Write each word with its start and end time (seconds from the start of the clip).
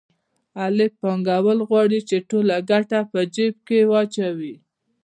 الف 0.65 0.91
پانګوال 1.01 1.59
غواړي 1.69 1.99
چې 2.09 2.17
ټوله 2.29 2.55
ګټه 2.69 2.99
په 3.11 3.19
جېب 3.35 3.55
کې 3.67 3.79
واچوي 3.91 4.55